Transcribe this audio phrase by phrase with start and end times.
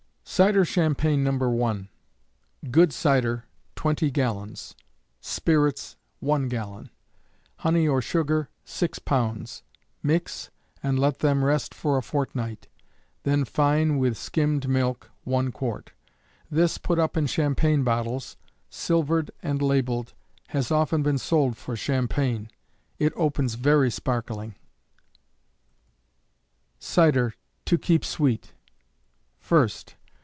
[0.23, 1.31] Cider Champagne, No.
[1.33, 1.89] 1.
[2.71, 4.75] Good cider, 20 gallons;
[5.19, 6.89] spirits, 1 gallon;
[7.57, 9.61] honey or sugar, 6 lbs.
[10.01, 10.49] Mix,
[10.81, 12.69] and let them rest for a fortnight;
[13.23, 15.91] then fine with skimmed milk, 1 quart.
[16.49, 18.37] This, put up in champagne bottles,
[18.69, 20.13] silvered and labeled,
[20.47, 22.49] has often been sold for Champagne.
[22.99, 24.55] It opens very sparkling.
[26.79, 28.53] Cider To Keep Sweet.
[29.45, 29.95] 1st.